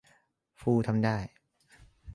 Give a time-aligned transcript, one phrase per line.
[0.59, 1.17] ฟูทำได้